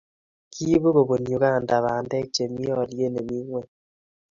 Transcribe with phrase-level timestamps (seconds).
[0.53, 3.69] kiibuu kobunu Uganda bandek chemii olyet nemi ng'weny